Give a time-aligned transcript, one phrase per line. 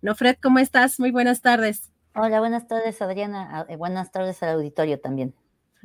[0.00, 0.98] No, Fred, ¿cómo estás?
[0.98, 1.92] Muy buenas tardes.
[2.14, 3.64] Hola, buenas tardes, Adriana.
[3.68, 5.34] Eh, buenas tardes al auditorio también.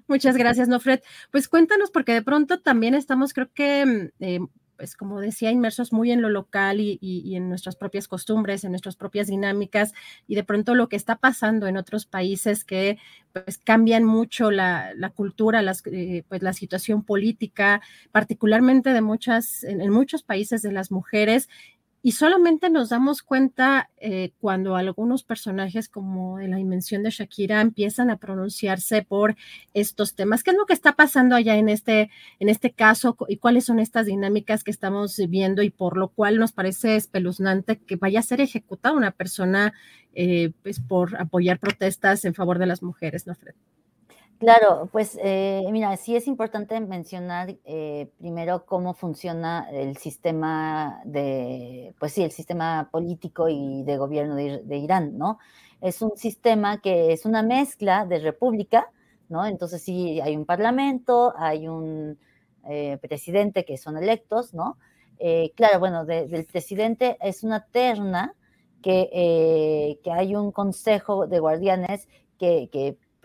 [0.08, 1.02] Muchas gracias, Nofred.
[1.32, 4.40] Pues cuéntanos, porque de pronto también estamos, creo que, mm, eh,
[4.78, 8.96] pues como decía, inmersos muy en lo local y, en nuestras propias costumbres, en nuestras
[8.96, 9.94] propias dinámicas,
[10.28, 13.00] y de pronto lo que está pasando en otros países que
[13.34, 19.90] pues cambian mucho la, cultura, las, eh, pues la situación política, particularmente de muchas, en
[19.90, 21.50] muchos países de las mujeres,
[22.04, 27.60] y solamente nos damos cuenta eh, cuando algunos personajes como de la dimensión de Shakira
[27.60, 29.36] empiezan a pronunciarse por
[29.74, 30.44] estos temas.
[30.44, 33.80] ¿Qué es lo que está pasando allá en este, en este caso y cuáles son
[33.80, 38.24] estas dinámicas que estamos viendo y por lo cual nos parece espeluznante que vaya a
[38.24, 39.74] ser ejecutada una persona
[40.14, 43.56] eh, pues por apoyar protestas en favor de las mujeres, ¿no, Fred?
[44.40, 51.96] Claro, pues eh, mira, sí es importante mencionar eh, primero cómo funciona el sistema de,
[51.98, 55.40] pues sí, el sistema político y de gobierno de, Irán, ¿no?
[55.82, 58.92] Es un sistema que es una mezcla de república,
[59.28, 59.44] ¿no?
[59.44, 62.20] Entonces sí, hay un parlamento, hay un
[62.70, 64.78] eh, presidente que son electos, ¿no?
[65.56, 68.36] claro, bueno, del presidente es una terna
[68.84, 72.08] que, que hay un consejo de guardianes
[72.38, 72.70] que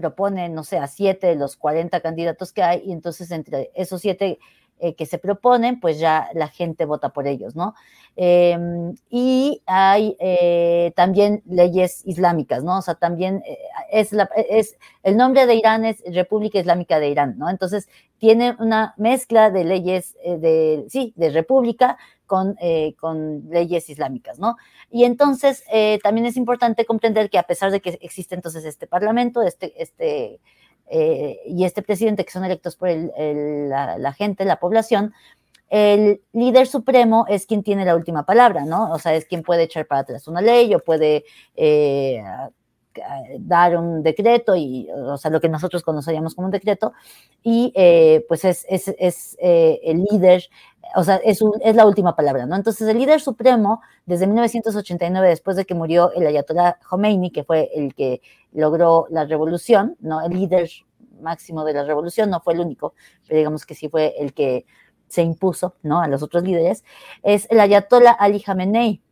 [0.02, 4.00] proponen, no sé, a siete de los 40 candidatos que hay, y entonces entre esos
[4.00, 4.40] siete
[4.78, 7.74] eh, que se proponen, pues ya la gente vota por ellos, ¿no?
[8.16, 12.78] Em, y hay eh, también leyes islámicas, ¿no?
[12.78, 13.58] O sea, también eh,
[13.92, 14.28] es, la,
[15.04, 17.48] el nombre de Irán es República Islámica de Irán, ¿no?
[17.48, 17.88] Entonces,
[18.18, 21.96] tiene una mezcla de leyes, de, sí, de república
[22.26, 22.56] con,
[22.98, 24.56] con leyes islámicas, ¿no?
[24.90, 25.64] Y entonces
[26.02, 30.40] también es importante comprender que a pesar de que existe entonces este parlamento, este, este
[30.94, 35.14] eh, y este presidente, que son electos por la, gente, la población,
[35.70, 38.92] el líder supremo es quien tiene la última palabra, ¿no?
[38.92, 41.24] O sea, es quien puede echar para atrás una ley o puede
[41.56, 42.22] eh,
[43.38, 46.92] dar un decreto, y, o sea, lo que nosotros conoceríamos como un decreto,
[47.42, 50.44] y eh, pues es, es, el líder,
[50.94, 52.56] o sea, es, es la última palabra, ¿no?
[52.56, 57.70] Entonces, el líder supremo, desde 1989, después de que murió el Ayatollah Khomeini, que fue
[57.74, 58.20] el que
[58.52, 60.20] logró la revolución, ¿no?
[60.20, 60.70] El líder
[61.20, 62.94] máximo de la revolución, no fue el único,
[63.26, 64.66] pero digamos que sí fue el que
[65.08, 66.00] se impuso, ¿no?
[66.00, 66.84] A los otros líderes,
[67.22, 69.02] es el Ayatollah Ali Khamenei,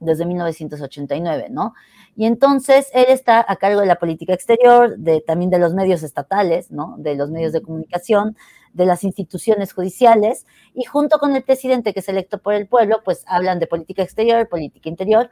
[0.00, 1.74] desde 1989, ¿no?
[2.16, 6.02] Y entonces él está a cargo de la política exterior, de, también de los medios
[6.02, 6.96] estatales, ¿no?
[6.98, 8.36] De los medios de comunicación,
[8.72, 13.02] de las instituciones judiciales, y junto con el presidente que es electo por el pueblo,
[13.04, 15.30] pues hablan de política exterior, política interior,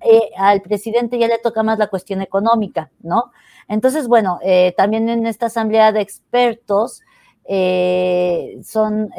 [0.00, 3.32] eh, al presidente ya le toca más la cuestión económica, ¿no?
[3.68, 7.02] Entonces, bueno, eh, también en esta asamblea de expertos
[7.44, 9.10] eh, son,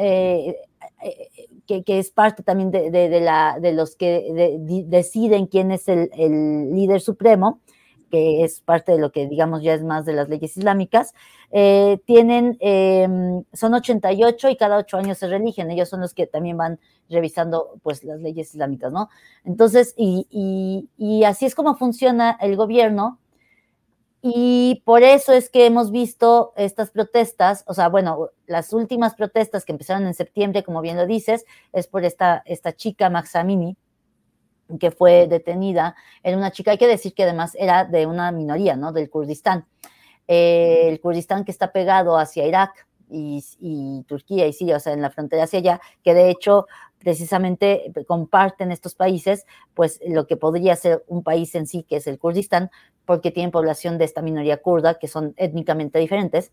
[1.66, 6.10] que, es parte también de, la, de los que deciden quién es el,
[6.74, 7.60] líder supremo,
[8.10, 11.14] que es parte de lo que digamos ya es más de las leyes islámicas,
[11.50, 16.56] tienen, em, son 88 y cada ocho años se religen, ellos son los que también
[16.56, 16.78] van
[17.08, 19.08] revisando pues las leyes islámicas, ¿no?
[19.44, 20.88] Entonces, y,
[21.26, 23.18] así es como funciona el gobierno
[24.22, 29.64] y por eso es que hemos visto estas protestas, o sea, bueno, las últimas protestas
[29.64, 33.76] que empezaron en septiembre, como bien lo dices, es por esta, esta chica Maxamini,
[34.78, 35.96] que fue detenida.
[36.22, 38.92] Era una chica, hay que decir que además era de una minoría, ¿no?
[38.92, 39.66] Del Kurdistán.
[40.28, 44.92] Eh, el Kurdistán que está pegado hacia Irak y, y, Turquía y Siria, o sea,
[44.92, 46.66] en la frontera hacia allá, que de hecho
[47.00, 52.06] precisamente comparten estos países, pues lo que podría ser un país en sí, que es
[52.06, 52.70] el Kurdistán,
[53.10, 56.52] porque tienen población de esta minoría kurda, que son étnicamente diferentes.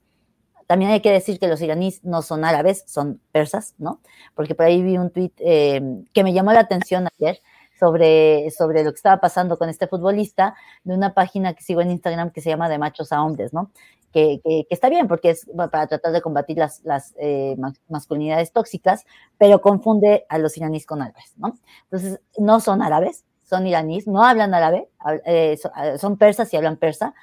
[0.65, 4.01] También hay que decir que los iraníes no son árabes, son persas, ¿no?
[4.33, 5.80] Porque por ahí vi un tuit eh,
[6.13, 7.42] que me llamó la atención ayer,
[7.80, 11.92] sobre, sobre lo que estaba pasando con este futbolista de una página que sigo en
[11.92, 13.69] Instagram que se llama De Machos a Hombres, ¿no?
[14.12, 17.56] Que, que, está bien porque es para tratar de combatir las, las eh,
[17.88, 19.06] masculinidades tóxicas,
[19.38, 21.56] pero confunde a los iraníes con árabes, ¿no?
[21.83, 24.89] Entonces, no son árabes, son iraníes, no hablan árabe,
[25.25, 27.13] eh, eh, son persas y hablan persa.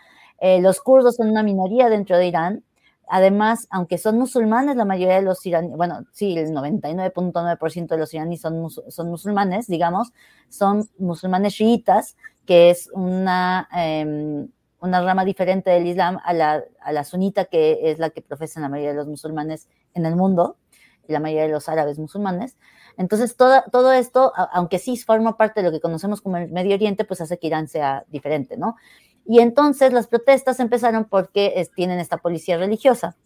[0.61, 2.65] los kurdos son una minoría dentro de Irán,
[3.09, 8.15] Además, aunque son musulmanes, la mayoría de los iraníes, bueno, sí, el 99.9% de los
[8.15, 10.13] iraníes son, son musulmanes, digamos,
[10.49, 12.17] son musulmanes chiitas,
[12.47, 14.49] que es una, em,
[14.81, 18.63] una rama diferente del Islam a la, a la sunita, que es la que profesan
[18.63, 20.57] la mayoría de los musulmanes en el mundo,
[21.09, 22.57] la mayoría de los árabes musulmanes.
[22.97, 26.75] Entonces, todo, todo esto, aunque sí forma parte de lo que conocemos como el Medio
[26.75, 28.77] Oriente, pues hace que Irán sea diferente, ¿no?
[29.27, 33.17] Y entonces las protestas empezaron porque tienen esta policía religiosa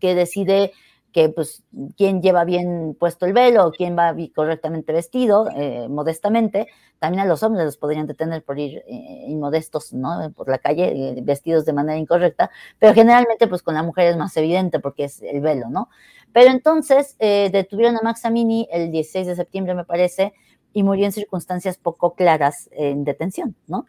[0.00, 0.72] que decide
[1.12, 1.62] que pues
[1.96, 6.68] quién lleva bien puesto el velo quién va correctamente vestido, eh, modestamente,
[6.98, 10.32] también a los hombres los podrían detener por ir eh, inmodestos, ¿no?
[10.34, 14.16] Por la calle, eh, vestidos de manera incorrecta, pero generalmente pues con la mujer es
[14.16, 15.90] más evidente porque es el velo, ¿no?
[16.32, 20.32] Pero entonces detuvieron a Max Amini el 16 de septiembre, me parece,
[20.72, 23.86] y murió en circunstancias poco claras en detención, ¿no?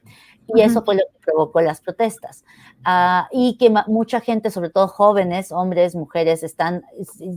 [0.53, 2.43] Y eso fue lo que provocó las protestas.
[2.83, 6.83] Ah, y que mucha gente, sobre todo jóvenes, hombres, mujeres, están,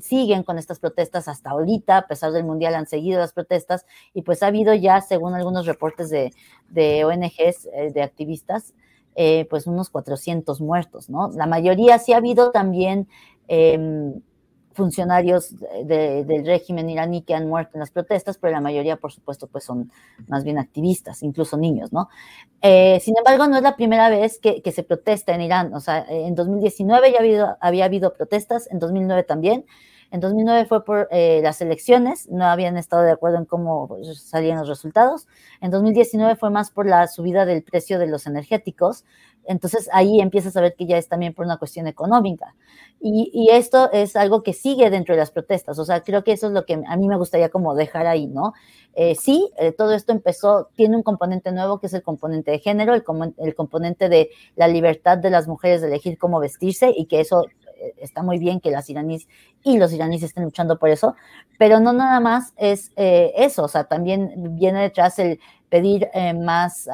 [0.02, 4.22] siguen con estas protestas hasta ahorita, a pesar del mundial han seguido las protestas, y
[4.22, 6.32] pues ha habido ya, según algunos reportes de,
[6.68, 8.74] de ONGs, eh, de activistas,
[9.14, 11.30] eh, pues unos 400 muertos, ¿no?
[11.30, 13.08] La mayoría sí ha habido también...
[13.48, 14.12] Eh,
[14.76, 19.46] funcionarios del régimen iraní que han muerto en las protestas, pero la mayoría, por supuesto,
[19.46, 19.90] pues son
[20.28, 22.08] más bien activistas, incluso niños, ¿no?
[22.62, 25.74] Eh, sin embargo, no es la primera vez que, se protesta en Irán.
[25.74, 29.64] O sea, en 2019 ya habido, había habido protestas, en 2009 también.
[30.10, 34.58] En 2009 fue por eh, las elecciones, no habían estado de acuerdo en cómo salían
[34.58, 35.26] los resultados.
[35.60, 39.04] En 2019 fue más por la subida del precio de los energéticos.
[39.44, 42.54] Entonces ahí empiezas a ver que ya es también por una cuestión económica.
[43.00, 45.78] Y, esto es algo que sigue dentro de las protestas.
[45.78, 48.26] O sea, creo que eso es lo que a mí me gustaría como dejar ahí,
[48.26, 48.54] ¿no?
[48.94, 52.58] Eh, sí, eh, todo esto empezó, tiene un componente nuevo que es el componente de
[52.58, 53.04] género, el,
[53.38, 57.44] el componente de la libertad de las mujeres de elegir cómo vestirse y que eso
[57.96, 59.28] está muy bien que las iraníes
[59.62, 61.14] y los iraníes estén luchando por eso,
[61.58, 66.32] pero no nada más es eh, eso, o sea, también viene detrás el pedir eh,
[66.32, 66.88] más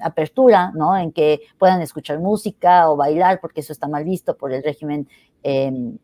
[0.00, 0.96] apertura, ¿no?
[0.96, 5.08] En que puedan escuchar música o bailar, porque eso está mal visto por el régimen
[5.42, 5.96] em,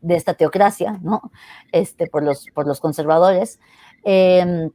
[0.00, 1.30] de esta teocracia, ¿no?
[1.70, 3.60] Este, por los, por los conservadores.
[4.04, 4.70] Em,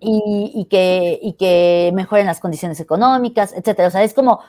[0.00, 3.88] y, y, que, y que mejoren las condiciones económicas, etcétera.
[3.88, 4.40] O sea, es como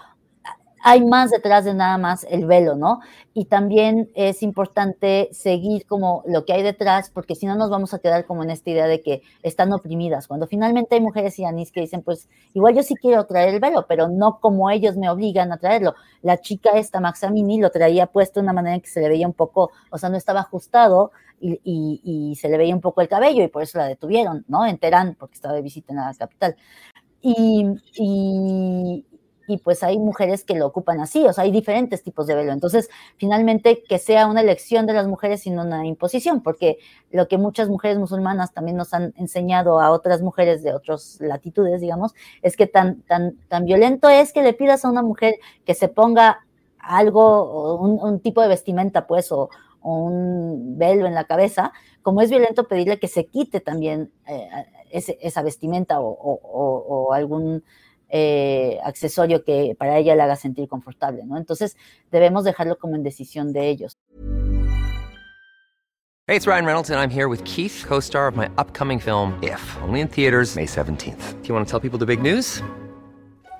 [0.87, 2.99] hay más detrás de nada más el velo, ¿no?
[3.33, 7.95] Y también es importante seguir como lo que hay detrás, porque si no nos vamos
[7.95, 11.71] a quedar como en esta idea de que están oprimidas, cuando finalmente hay mujeres iraníes
[11.71, 15.09] que dicen, pues igual yo sí quiero traer el velo, pero no como ellos me
[15.09, 15.95] obligan a traerlo.
[16.21, 19.33] La chica esta, Maxamini, lo traía puesto de una manera que se le veía un
[19.33, 21.11] poco, o sea, no estaba ajustado
[21.41, 24.67] y, se le veía un poco el cabello y por eso la detuvieron, ¿no?
[24.67, 26.55] En Teherán, porque estaba de visita en la capital.
[27.23, 27.65] y,
[27.95, 29.05] y
[29.63, 32.51] pues hay mujeres que lo ocupan así, o sea, hay diferentes tipos de velo.
[32.51, 36.77] Entonces, finalmente, que sea una elección de las mujeres y no una imposición, porque
[37.11, 41.81] lo que muchas mujeres musulmanas también nos han enseñado a otras mujeres de otras latitudes,
[41.81, 45.35] digamos, es que tan, tan, tan violento es que le pidas a una mujer
[45.65, 46.45] que se ponga
[46.79, 49.49] algo, un, tipo de vestimenta, pues, o,
[49.81, 51.71] un velo en la cabeza,
[52.01, 54.49] como es violento pedirle que se quite también eh,
[54.91, 57.63] esa vestimenta o algún
[58.09, 61.37] eh, accesorio que para ella le haga sentir confortable, ¿no?
[61.37, 61.75] Entonces
[62.11, 63.97] debemos dejarlo como en decisión de ellos.
[66.27, 69.61] Hey, it's Ryan Reynolds and I'm here with Keith, co-star of my upcoming film If,
[69.83, 71.41] only in theaters May 17th.
[71.41, 72.63] Do you want to tell people the big news?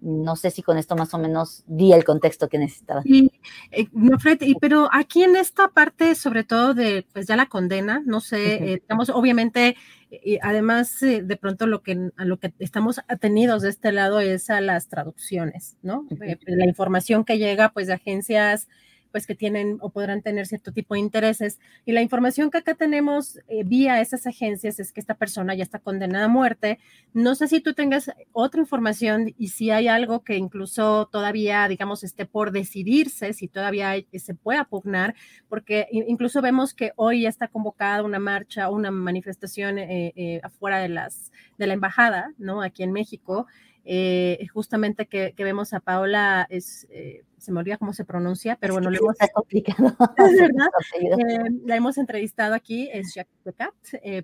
[0.00, 3.02] No sé si con esto más o menos di el contexto que necesitaba.
[3.04, 3.30] Y,
[3.70, 7.46] eh, no, Fred, y, pero aquí en esta parte, sobre todo de, pues ya la
[7.46, 9.76] condena, no sé, eh, digamos, obviamente,
[10.10, 14.20] y además, eh, de pronto lo que, a lo que estamos atenidos de este lado
[14.20, 16.06] es a las traducciones, ¿no?
[16.46, 18.68] la información que llega, pues, de agencias
[19.10, 21.58] pues que tienen o podrán tener cierto tipo de intereses.
[21.84, 25.62] Y la información que acá tenemos eh, vía esas agencias es que esta persona ya
[25.62, 26.78] está condenada a muerte.
[27.12, 32.04] No sé si tú tengas otra información y si hay algo que incluso todavía, digamos,
[32.04, 35.14] esté por decidirse, si todavía se pueda pugnar,
[35.48, 40.78] porque incluso vemos que hoy ya está convocada una marcha, una manifestación eh, eh, afuera
[40.78, 42.62] de, las, de la embajada, ¿no?
[42.62, 43.46] Aquí en México.
[43.90, 48.74] Eh, justamente que, vemos a Paola, es, eh, se me olvida cómo se pronuncia, pero
[48.74, 49.96] bueno, hemos, complicado.
[51.00, 53.72] Eh, la hemos entrevistado aquí, es Jacques Pecat,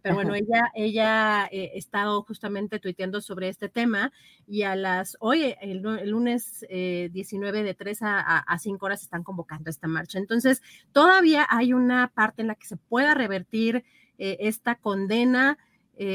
[0.03, 4.13] pero bueno, ella, ella ha estado justamente tuiteando sobre este tema
[4.47, 9.71] y a las, hoy, el, lunes 19 de 3 a, a 5 horas están convocando
[9.71, 10.19] esta marcha.
[10.19, 10.61] Entonces,
[10.93, 13.83] todavía hay una parte en la que se pueda revertir
[14.19, 15.57] esta condena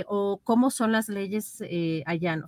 [0.06, 1.64] o cómo son las leyes
[2.06, 2.48] allá, ¿no?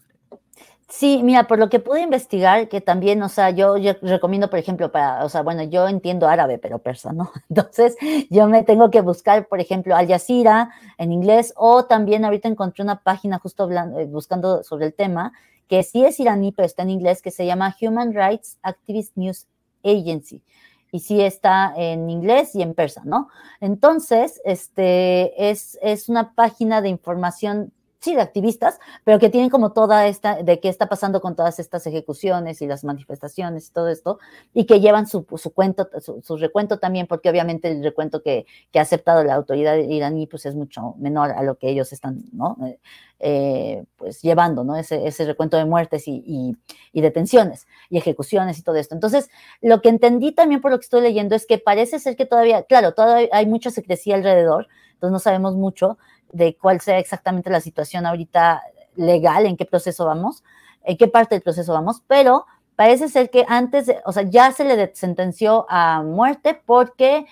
[0.92, 4.92] Sí, mira, por lo que pude investigar, que también, o sea, yo, recomiendo, por ejemplo,
[4.92, 7.32] para, o sea, bueno, yo entiendo árabe, pero persa, ¿no?
[7.50, 7.96] Entonces,
[8.30, 12.84] yo me tengo que buscar, por ejemplo, Al Jazeera en inglés, o también ahorita encontré
[12.84, 15.32] una página justo eh, buscando sobre el tema,
[15.70, 19.48] que sí es iraní, pero está en inglés, que se llama Human Rights Activist News
[19.86, 20.44] Agency.
[20.92, 23.30] Y sí está en inglés y en persa, ¿no?
[23.62, 27.72] Entonces, este, es, es una página de información
[28.02, 31.60] sí, de activistas, pero que tienen como toda esta, de qué está pasando con todas
[31.60, 34.20] estas ejecuciones y las manifestaciones y todo esto,
[34.54, 38.80] y que llevan su, su cuento, su, recuento también, porque obviamente el recuento que, que,
[38.80, 42.58] ha aceptado la autoridad iraní, pues es mucho menor a lo que ellos están, ¿no?
[42.66, 42.80] Eh,
[43.20, 44.76] eh, pues llevando, ¿no?
[44.76, 46.58] Ese, ese recuento de muertes y, y,
[46.92, 48.96] y, detenciones y ejecuciones y todo esto.
[48.96, 49.30] Entonces,
[49.62, 52.64] lo que entendí también por lo que estoy leyendo es que parece ser que todavía,
[52.64, 56.00] claro, todavía hay mucha secrecía alrededor, entonces no sabemos mucho,
[56.32, 58.62] de cuál sea exactamente la situación ahorita
[58.96, 60.44] legal, en qué proceso vamos,
[60.84, 62.46] en qué parte del proceso vamos, pero
[62.76, 67.26] parece ser que antes, o sea, ya se le sentenció a muerte porque,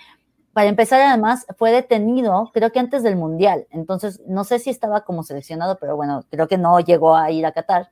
[0.52, 3.66] para empezar, además, fue detenido, creo que antes del Mundial.
[3.70, 7.46] Entonces, no sé si estaba como seleccionado, pero bueno, creo que no llegó a ir
[7.46, 7.90] a Qatar,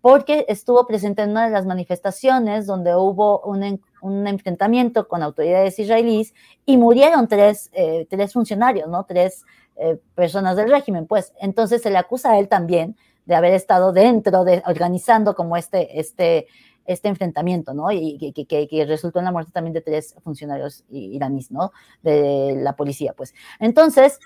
[0.00, 3.80] porque estuvo presente en una de las manifestaciones donde hubo un,
[4.26, 6.34] enfrentamiento con autoridades israelíes
[6.66, 9.04] y murieron tres, eh, tres funcionarios, ¿no?
[9.04, 9.44] Tres
[9.80, 11.32] eh, personas del régimen, pues.
[11.40, 16.00] Entonces se le acusa a él también de haber estado dentro, de organizando como este,
[16.00, 16.46] este,
[16.86, 17.92] este enfrentamiento, ¿no?
[17.92, 21.72] Y que, resultó en la muerte también de tres funcionarios iraníes, ¿no?
[22.02, 23.34] De la policía, pues.
[23.60, 24.18] Entonces,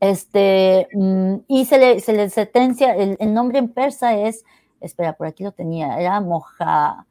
[0.00, 4.44] este, mm, y se le, se le sentencia, el, nombre en persa es,
[4.80, 7.06] espera, por aquí lo tenía, era Moja,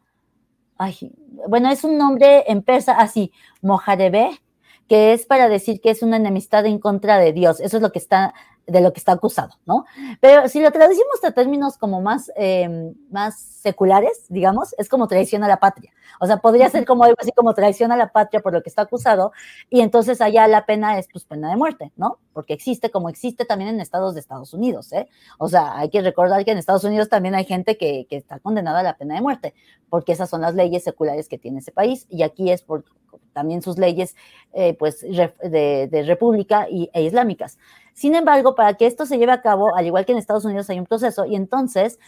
[0.78, 1.12] ay,
[1.48, 3.32] bueno, es un nombre en persa así,
[3.62, 4.40] Mojarebe,
[4.88, 7.60] que es para decir que es una enemistad en contra de Dios.
[7.60, 8.34] Eso es lo que está
[8.66, 9.86] de lo que está acusado, ¿no?
[10.22, 15.44] Pero si lo traducimos a términos como más, em, más seculares, digamos, es como traición
[15.44, 15.92] a la patria.
[16.20, 18.70] O sea, podría ser como algo así como traición a la patria por lo que
[18.70, 19.34] está acusado,
[19.70, 22.20] y entonces allá la pena es pues pena de muerte, ¿no?
[22.32, 25.10] Porque existe como existe también en estados de Estados Unidos, ¿eh?
[25.38, 28.40] O sea, hay que recordar que en Estados Unidos también hay gente que, que está
[28.40, 29.54] condenada a la pena de muerte,
[29.90, 32.86] porque esas son las leyes seculares que tiene ese país, y aquí es por
[33.34, 34.16] también sus leyes
[34.54, 37.58] eh, pues, de, república y, e islámicas.
[37.94, 40.70] Sin embargo, para que esto se lleve a cabo, al igual que en Estados Unidos
[40.70, 42.00] hay un proceso, y entonces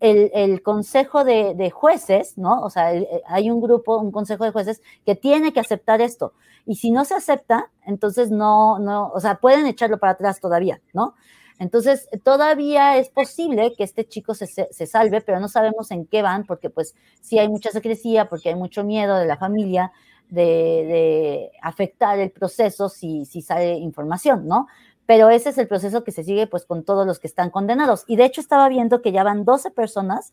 [0.00, 2.60] el, consejo de, jueces, ¿no?
[2.62, 2.92] O sea,
[3.26, 6.34] hay un grupo, un consejo de jueces que tiene que aceptar esto.
[6.66, 10.80] Y si no se acepta, entonces no, no, o sea, pueden echarlo para atrás todavía,
[10.92, 11.14] ¿no?
[11.58, 16.20] Entonces, todavía es posible que este chico se, se, salve, pero no sabemos en qué
[16.20, 19.92] van, porque pues sí hay mucha secrecía, porque hay mucho miedo de la familia,
[20.28, 24.66] de, afectar el proceso si, si sale información, ¿no?
[25.06, 28.04] Pero ese es el proceso que se sigue pues con todos los que están condenados.
[28.06, 30.32] Y de hecho estaba viendo que ya van 12 personas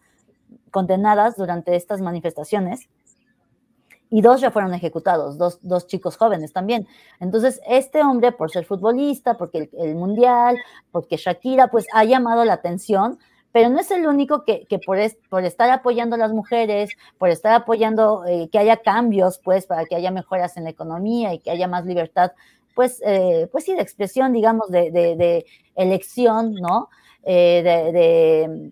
[0.72, 2.90] condenadas durante estas manifestaciones
[4.10, 6.88] y dos ya fueron ejecutados, dos, dos, chicos jóvenes también.
[7.20, 10.56] Entonces, este hombre, por ser futbolista, porque el, mundial,
[10.92, 13.18] porque Shakira, pues ha llamado la atención
[13.52, 14.98] pero no es el único que, por,
[15.30, 16.90] por, estar apoyando a las mujeres,
[17.20, 21.36] por estar apoyando eh, que haya cambios, pues, para que haya mejoras en la economía
[21.36, 22.32] y que haya más libertad,
[22.74, 26.90] pues, eh, pues sí, de expresión, digamos, de, elección, ¿no?
[27.24, 28.72] Eh, de,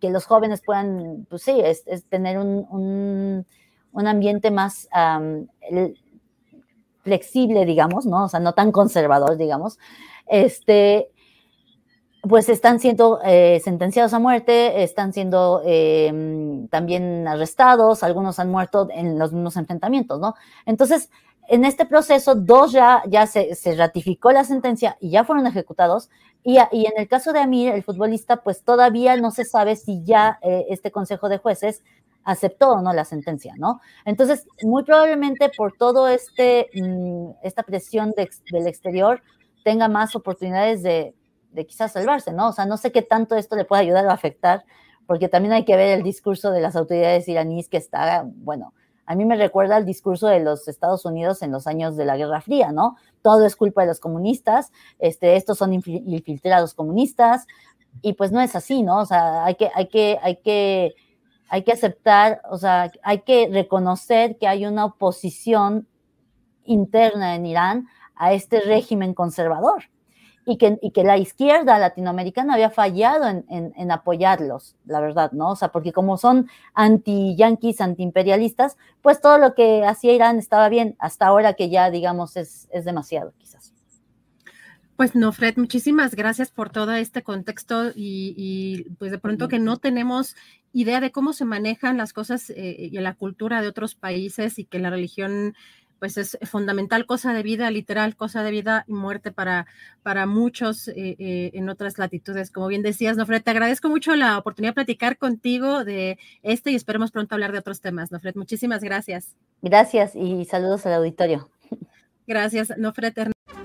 [0.00, 3.46] que los jóvenes puedan, pues sí, es, tener un,
[3.94, 4.88] ambiente más
[7.02, 8.24] flexible, digamos, ¿no?
[8.24, 9.78] O sea, no tan conservador, digamos.
[10.26, 11.10] Este,
[12.22, 18.88] pues están siendo eh, sentenciados a muerte, están siendo em, también arrestados, algunos han muerto
[18.92, 20.34] en los mismos enfrentamientos, ¿no?
[20.64, 21.10] Entonces,
[21.48, 26.08] en este proceso, dos ya, ya se, ratificó la sentencia y ya fueron ejecutados,
[26.44, 30.02] y, y, en el caso de Amir, el futbolista, pues todavía no se sabe si
[30.02, 31.84] ya eh, este Consejo de Jueces
[32.24, 33.80] aceptó o no la sentencia, ¿no?
[34.04, 39.22] Entonces, muy probablemente por todo este, mm, esta presión del exterior,
[39.64, 41.14] tenga más oportunidades de,
[41.52, 42.48] de quizás salvarse, ¿no?
[42.48, 44.64] O sea, no sé qué tanto esto le puede ayudar o afectar,
[45.06, 48.72] porque también hay que ver el discurso de las autoridades iraníes que está, bueno,
[49.06, 52.16] a mí me recuerda el discurso de los Estados Unidos en los años de la
[52.16, 52.96] Guerra Fría, ¿no?
[53.22, 57.46] Todo es culpa de los comunistas, este, estos son infiltrados comunistas,
[58.00, 59.00] y pues no es así, ¿no?
[59.00, 60.94] O sea, hay que, hay que, hay que,
[61.48, 65.86] hay que aceptar, o sea, hay que reconocer que hay una oposición
[66.64, 69.91] interna en Irán a este régimen conservador
[70.44, 75.50] y que, y que la izquierda latinoamericana había fallado en, en, apoyarlos, la verdad, ¿no?
[75.50, 80.96] O sea, porque como son anti-yanquis, anti-imperialistas, pues todo lo que hacía Irán estaba bien,
[80.98, 83.72] hasta ahora que ya, digamos, es, es demasiado, quizás.
[84.96, 89.58] Pues no, Fred, muchísimas gracias por todo este contexto y, y pues de pronto que
[89.58, 90.36] no tenemos
[90.72, 94.64] idea de cómo se manejan las cosas eh, y la cultura de otros países y
[94.64, 95.54] que la religión
[96.02, 99.68] pues es fundamental, cosa de vida, literal, cosa de vida y muerte para,
[100.02, 102.50] para muchos eh, eh, en otras latitudes.
[102.50, 106.74] Como bien decías, Nofred, te agradezco mucho la oportunidad de platicar contigo de este y
[106.74, 108.10] esperemos pronto hablar de otros temas.
[108.10, 109.36] Nofred, muchísimas gracias.
[109.62, 111.48] Gracias y saludos al auditorio.
[112.26, 113.14] Gracias, Nofred.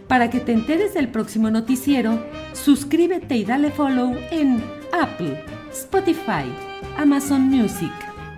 [0.08, 4.64] Para que te enteres del próximo noticiero, suscríbete y dale follow en
[4.94, 6.46] Apple, Spotify,
[6.98, 7.92] Amazon Music,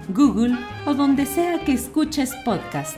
[0.07, 2.97] Google o donde sea que escuches podcast